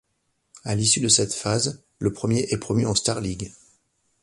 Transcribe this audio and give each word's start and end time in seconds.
À 0.63 0.73
l'issue 0.73 0.99
de 0.99 1.07
cette 1.07 1.31
phase, 1.31 1.83
le 1.99 2.11
premier 2.11 2.47
est 2.51 2.57
promu 2.57 2.87
en 2.87 2.95
Starligue. 2.95 3.51